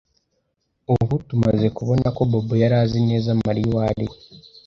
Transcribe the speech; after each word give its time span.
Ubu 0.93 1.13
tumaze 1.27 1.67
kubona 1.77 2.07
ko 2.15 2.21
Bobo 2.29 2.53
yari 2.63 2.75
azi 2.83 2.99
neza 3.09 3.37
Mariya 3.45 3.67
uwo 3.71 3.79
ari 3.89 4.03
we. 4.09 4.17